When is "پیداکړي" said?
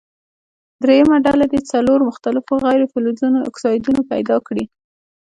4.11-4.63